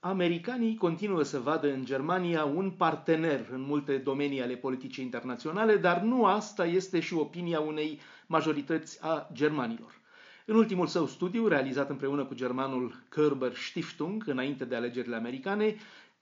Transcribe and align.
Americanii 0.00 0.76
continuă 0.76 1.22
să 1.22 1.38
vadă 1.38 1.72
în 1.72 1.84
Germania 1.84 2.44
un 2.44 2.70
partener 2.70 3.48
în 3.52 3.60
multe 3.60 3.96
domenii 3.96 4.42
ale 4.42 4.54
politicii 4.54 5.04
internaționale, 5.04 5.76
dar 5.76 6.00
nu 6.00 6.24
asta 6.24 6.66
este 6.66 7.00
și 7.00 7.14
opinia 7.14 7.60
unei 7.60 8.00
majorități 8.26 8.98
a 9.02 9.28
germanilor. 9.32 10.00
În 10.44 10.56
ultimul 10.56 10.86
său 10.86 11.06
studiu, 11.06 11.46
realizat 11.46 11.90
împreună 11.90 12.24
cu 12.24 12.34
germanul 12.34 12.94
Körber 13.08 13.54
Stiftung, 13.54 14.24
înainte 14.26 14.64
de 14.64 14.74
alegerile 14.74 15.16
americane, 15.16 15.76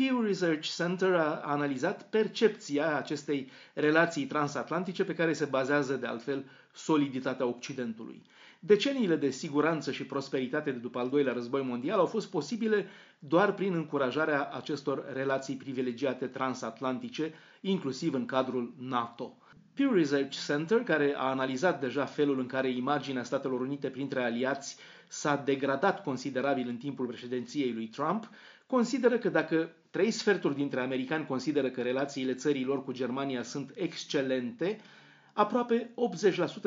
Pew 0.00 0.20
Research 0.22 0.68
Center 0.76 1.14
a 1.14 1.40
analizat 1.44 2.02
percepția 2.10 2.96
acestei 2.96 3.50
relații 3.74 4.26
transatlantice 4.26 5.04
pe 5.04 5.14
care 5.14 5.32
se 5.32 5.44
bazează 5.44 5.94
de 5.96 6.06
altfel 6.06 6.44
soliditatea 6.72 7.46
Occidentului. 7.46 8.22
Deceniile 8.60 9.16
de 9.16 9.30
siguranță 9.30 9.92
și 9.92 10.04
prosperitate 10.04 10.70
de 10.70 10.78
după 10.78 10.98
al 10.98 11.08
doilea 11.08 11.32
război 11.32 11.62
mondial 11.62 11.98
au 11.98 12.06
fost 12.06 12.30
posibile 12.30 12.86
doar 13.18 13.54
prin 13.54 13.74
încurajarea 13.74 14.48
acestor 14.52 15.12
relații 15.12 15.56
privilegiate 15.56 16.26
transatlantice, 16.26 17.32
inclusiv 17.60 18.14
în 18.14 18.26
cadrul 18.26 18.74
NATO. 18.78 19.36
Pew 19.80 19.92
Research 19.92 20.36
Center, 20.46 20.82
care 20.82 21.14
a 21.16 21.22
analizat 21.24 21.80
deja 21.80 22.04
felul 22.04 22.38
în 22.38 22.46
care 22.46 22.70
imaginea 22.70 23.22
Statelor 23.22 23.60
Unite 23.60 23.88
printre 23.88 24.22
aliați 24.22 24.76
s-a 25.08 25.36
degradat 25.44 26.02
considerabil 26.02 26.68
în 26.68 26.76
timpul 26.76 27.06
președinției 27.06 27.72
lui 27.72 27.86
Trump, 27.86 28.30
consideră 28.66 29.18
că 29.18 29.28
dacă 29.28 29.70
trei 29.90 30.10
sferturi 30.10 30.54
dintre 30.54 30.80
americani 30.80 31.26
consideră 31.26 31.70
că 31.70 31.82
relațiile 31.82 32.34
țărilor 32.34 32.84
cu 32.84 32.92
Germania 32.92 33.42
sunt 33.42 33.70
excelente, 33.74 34.80
aproape 35.32 35.90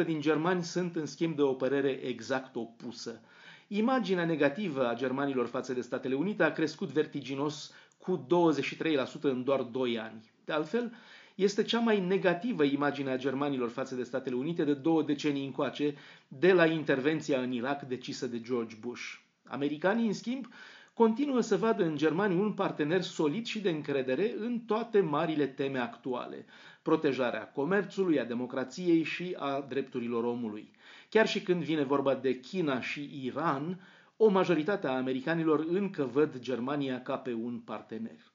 80% 0.02 0.06
din 0.06 0.22
germani 0.22 0.64
sunt 0.64 0.96
în 0.96 1.06
schimb 1.06 1.36
de 1.36 1.42
o 1.42 1.54
părere 1.54 1.90
exact 1.90 2.56
opusă. 2.56 3.22
Imaginea 3.68 4.26
negativă 4.26 4.88
a 4.88 4.94
germanilor 4.96 5.48
față 5.48 5.74
de 5.74 5.82
Statele 5.82 6.16
Unite 6.16 6.44
a 6.44 6.52
crescut 6.52 6.90
vertiginos 6.90 7.72
cu 7.98 8.26
23% 8.28 9.22
în 9.22 9.44
doar 9.44 9.62
2 9.62 10.00
ani. 10.00 10.32
De 10.46 10.54
altfel, 10.54 10.94
este 11.36 11.64
cea 11.64 11.80
mai 11.80 12.00
negativă 12.00 12.64
imagine 12.64 13.12
a 13.12 13.18
germanilor 13.18 13.70
față 13.70 13.96
de 13.96 14.04
Statele 14.04 14.36
Unite 14.36 14.64
de 14.64 14.74
două 14.74 15.04
decenii 15.04 15.46
încoace, 15.46 15.96
de 16.28 16.54
la 16.54 16.66
intervenția 16.66 17.40
în 17.40 17.52
Irak 17.52 17.82
decisă 17.82 18.28
de 18.28 18.42
George 18.42 18.76
Bush. 18.80 19.02
Americanii, 19.44 20.08
în 20.08 20.14
schimb, 20.14 20.48
continuă 20.94 21.42
să 21.42 21.58
vadă 21.58 21.84
în 21.84 21.96
Germania 21.96 22.38
un 22.38 22.54
partener 22.54 23.02
solid 23.02 23.46
și 23.46 23.62
de 23.62 23.70
încredere 23.70 24.34
în 24.38 24.60
toate 24.60 25.00
marile 25.00 25.48
teme 25.48 25.80
actuale, 25.80 26.46
protejarea 26.82 27.48
comerțului, 27.52 28.20
a 28.20 28.26
democrației 28.26 29.04
și 29.04 29.36
a 29.40 29.66
drepturilor 29.70 30.24
omului. 30.24 30.72
Chiar 31.10 31.28
și 31.28 31.42
când 31.42 31.64
vine 31.64 31.84
vorba 31.84 32.16
de 32.16 32.40
China 32.40 32.82
și 32.82 33.20
Iran, 33.24 33.88
o 34.18 34.30
majoritate 34.30 34.88
a 34.88 34.96
americanilor 34.96 35.66
încă 35.68 36.04
văd 36.04 36.40
Germania 36.40 37.02
ca 37.02 37.18
pe 37.18 37.34
un 37.34 37.60
partener. 37.60 38.33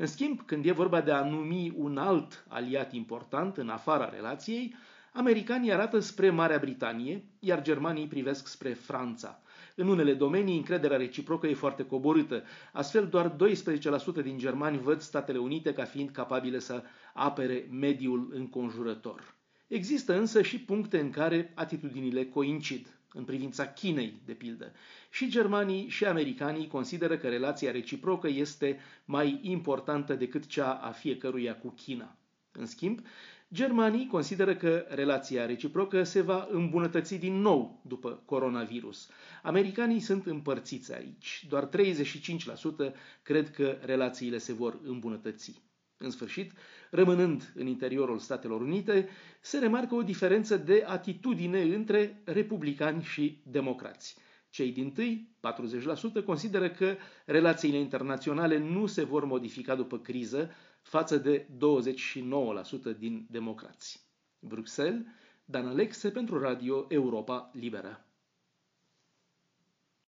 În 0.00 0.06
schimb, 0.06 0.42
când 0.46 0.66
e 0.66 0.72
vorba 0.72 1.00
de 1.00 1.10
a 1.10 1.24
numi 1.24 1.72
un 1.76 1.98
alt 1.98 2.44
aliat 2.48 2.92
important 2.92 3.56
în 3.56 3.68
afara 3.68 4.08
relației, 4.08 4.74
americanii 5.12 5.72
arată 5.72 5.98
spre 5.98 6.30
Marea 6.30 6.58
Britanie, 6.58 7.24
iar 7.38 7.62
germanii 7.62 8.06
privesc 8.06 8.46
spre 8.46 8.72
Franța. 8.72 9.42
În 9.74 9.88
unele 9.88 10.14
domenii, 10.14 10.56
încrederea 10.56 10.96
reciprocă 10.96 11.46
e 11.46 11.54
foarte 11.54 11.86
coborâtă. 11.86 12.42
Astfel, 12.72 13.06
doar 13.06 13.36
12% 14.20 14.22
din 14.22 14.38
germani 14.38 14.78
văd 14.78 15.00
Statele 15.00 15.38
Unite 15.38 15.72
ca 15.72 15.84
fiind 15.84 16.10
capabile 16.10 16.58
să 16.58 16.82
apere 17.14 17.68
mediul 17.70 18.30
înconjurător. 18.34 19.34
Există 19.66 20.18
însă 20.18 20.42
și 20.42 20.60
puncte 20.60 20.98
în 21.00 21.10
care 21.10 21.52
atitudinile 21.54 22.24
coincid. 22.24 22.99
În 23.12 23.24
privința 23.24 23.66
Chinei, 23.72 24.20
de 24.24 24.32
pildă. 24.32 24.72
Și 25.10 25.28
germanii 25.28 25.88
și 25.88 26.04
americanii 26.04 26.66
consideră 26.66 27.16
că 27.18 27.28
relația 27.28 27.70
reciprocă 27.70 28.28
este 28.28 28.78
mai 29.04 29.38
importantă 29.42 30.14
decât 30.14 30.46
cea 30.46 30.72
a 30.72 30.90
fiecăruia 30.90 31.56
cu 31.56 31.68
China. 31.68 32.16
În 32.52 32.66
schimb, 32.66 33.00
germanii 33.52 34.06
consideră 34.06 34.56
că 34.56 34.84
relația 34.88 35.46
reciprocă 35.46 36.02
se 36.02 36.20
va 36.20 36.48
îmbunătăți 36.50 37.14
din 37.14 37.40
nou 37.40 37.80
după 37.86 38.22
coronavirus. 38.24 39.08
Americanii 39.42 40.00
sunt 40.00 40.26
împărțiți 40.26 40.94
aici. 40.94 41.46
Doar 41.48 41.68
35% 41.68 41.70
cred 43.22 43.50
că 43.50 43.78
relațiile 43.84 44.38
se 44.38 44.52
vor 44.52 44.80
îmbunătăți. 44.84 45.62
În 46.02 46.10
sfârșit, 46.10 46.52
rămânând 46.90 47.52
în 47.54 47.66
interiorul 47.66 48.18
Statelor 48.18 48.60
Unite, 48.60 49.08
se 49.40 49.58
remarcă 49.58 49.94
o 49.94 50.02
diferență 50.02 50.56
de 50.56 50.84
atitudine 50.86 51.60
între 51.62 52.22
republicani 52.24 53.02
și 53.02 53.42
democrați. 53.46 54.16
Cei 54.50 54.72
din 54.72 54.92
tâi, 54.92 55.28
40%, 56.20 56.24
consideră 56.24 56.70
că 56.70 56.96
relațiile 57.26 57.76
internaționale 57.78 58.58
nu 58.58 58.86
se 58.86 59.04
vor 59.04 59.24
modifica 59.24 59.74
după 59.74 59.98
criză 59.98 60.50
față 60.82 61.16
de 61.16 61.46
29% 62.94 62.98
din 62.98 63.26
democrați. 63.30 64.06
Bruxelles, 64.38 65.02
Dan 65.44 65.66
Alexe 65.66 66.10
pentru 66.10 66.40
Radio 66.40 66.86
Europa 66.88 67.50
Liberă. 67.54 68.04